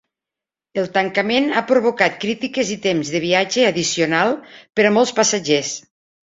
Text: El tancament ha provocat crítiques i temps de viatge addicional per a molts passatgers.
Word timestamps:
El 0.83 0.87
tancament 0.93 1.51
ha 1.59 1.61
provocat 1.71 2.17
crítiques 2.23 2.71
i 2.77 2.77
temps 2.87 3.11
de 3.17 3.21
viatge 3.27 3.67
addicional 3.73 4.35
per 4.81 4.87
a 4.91 4.95
molts 4.97 5.15
passatgers. 5.21 5.77